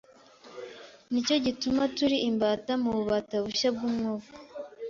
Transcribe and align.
Nicyo 1.11 1.35
gituma 1.45 1.83
turi 1.95 2.17
imbata 2.29 2.71
mu 2.81 2.89
bubata 2.97 3.35
bushya 3.45 3.69
bw’Umwuka, 3.75 4.31